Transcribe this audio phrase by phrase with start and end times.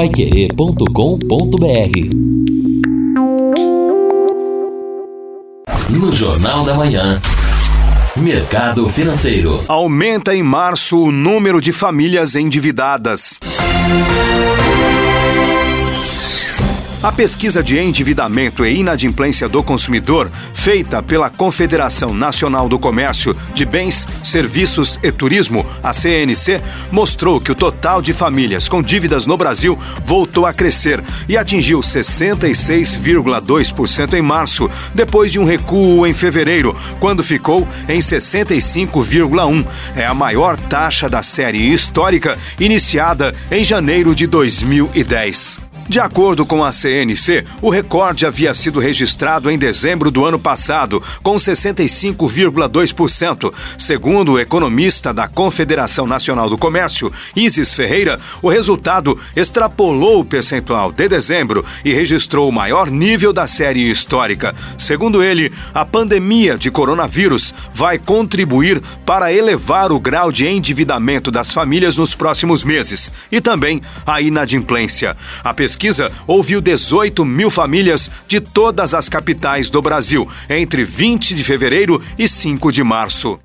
[0.00, 0.88] paiquerê.com.br
[5.90, 7.20] No Jornal da Manhã.
[8.16, 9.62] Mercado Financeiro.
[9.68, 13.38] Aumenta em março o número de famílias endividadas.
[17.02, 23.64] A pesquisa de endividamento e inadimplência do consumidor, feita pela Confederação Nacional do Comércio de
[23.64, 26.60] Bens, Serviços e Turismo, a CNC,
[26.92, 31.80] mostrou que o total de famílias com dívidas no Brasil voltou a crescer e atingiu
[31.80, 39.66] 66,2% em março, depois de um recuo em fevereiro, quando ficou em 65,1%.
[39.96, 45.69] É a maior taxa da série histórica iniciada em janeiro de 2010.
[45.90, 51.02] De acordo com a CNC, o recorde havia sido registrado em dezembro do ano passado,
[51.20, 53.52] com 65,2%.
[53.76, 60.92] Segundo o economista da Confederação Nacional do Comércio, Isis Ferreira, o resultado extrapolou o percentual
[60.92, 64.54] de dezembro e registrou o maior nível da série histórica.
[64.78, 71.52] Segundo ele, a pandemia de coronavírus vai contribuir para elevar o grau de endividamento das
[71.52, 75.16] famílias nos próximos meses e também a inadimplência.
[75.42, 81.34] A pesquisa pesquisa ouviu 18 mil famílias de todas as capitais do Brasil entre 20
[81.34, 83.40] de fevereiro e 5 de março.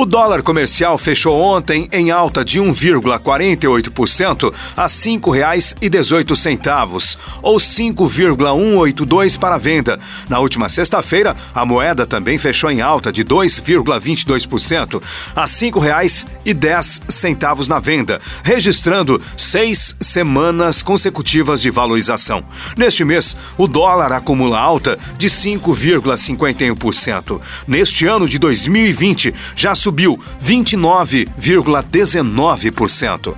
[0.00, 9.56] O dólar comercial fechou ontem em alta de 1,48% a R$ 5,18, ou 5,182 para
[9.56, 10.00] a venda.
[10.26, 15.02] Na última sexta-feira, a moeda também fechou em alta de 2,22%
[15.36, 22.42] a R$ 5,10 na venda, registrando seis semanas consecutivas de valorização.
[22.74, 27.38] Neste mês, o dólar acumula alta de 5,51%.
[27.68, 33.34] Neste ano de 2020, já subiu subiu 29,19%.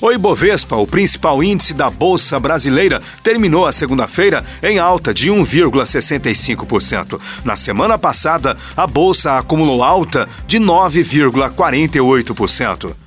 [0.00, 7.20] O Ibovespa, o principal índice da Bolsa Brasileira, terminou a segunda-feira em alta de 1,65%.
[7.44, 13.01] Na semana passada, a bolsa acumulou alta de 9,48%.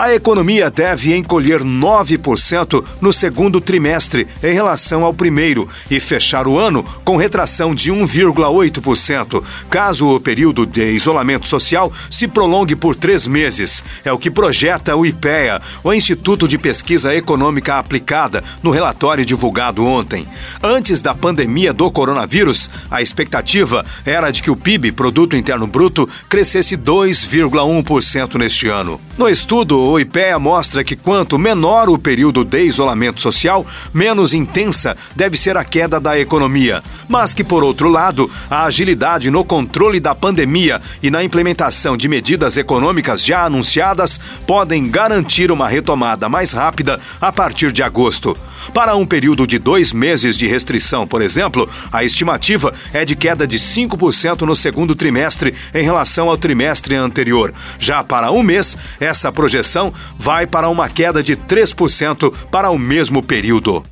[0.00, 6.56] A economia deve encolher 9% no segundo trimestre em relação ao primeiro e fechar o
[6.56, 13.26] ano com retração de 1,8%, caso o período de isolamento social se prolongue por três
[13.26, 13.84] meses.
[14.02, 19.84] É o que projeta o IPEA, o Instituto de Pesquisa Econômica Aplicada, no relatório divulgado
[19.84, 20.26] ontem.
[20.62, 26.08] Antes da pandemia do coronavírus, a expectativa era de que o PIB, Produto Interno Bruto,
[26.26, 28.98] crescesse 2,1% neste ano.
[29.18, 34.96] No estudo, o IPEA mostra que quanto menor o período de isolamento social, menos intensa
[35.16, 36.82] deve ser a queda da economia.
[37.08, 42.08] Mas que, por outro lado, a agilidade no controle da pandemia e na implementação de
[42.08, 48.36] medidas econômicas já anunciadas podem garantir uma retomada mais rápida a partir de agosto.
[48.74, 53.46] Para um período de dois meses de restrição, por exemplo, a estimativa é de queda
[53.46, 57.52] de 5% no segundo trimestre em relação ao trimestre anterior.
[57.78, 59.79] Já para um mês, essa projeção
[60.18, 63.82] vai para uma queda de 3% para o mesmo período.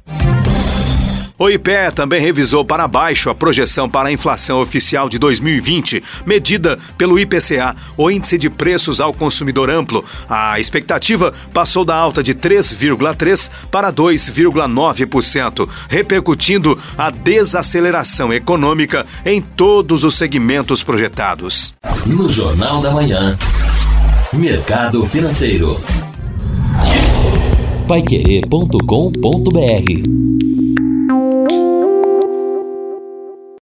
[1.38, 6.76] O IPE também revisou para baixo a projeção para a inflação oficial de 2020, medida
[6.98, 10.04] pelo IPCA, o Índice de Preços ao Consumidor Amplo.
[10.28, 20.02] A expectativa passou da alta de 3,3% para 2,9%, repercutindo a desaceleração econômica em todos
[20.02, 21.72] os segmentos projetados.
[22.04, 23.38] No Jornal da Manhã.
[24.32, 25.80] Mercado Financeiro.
[27.88, 30.47] Paiquerê.com.br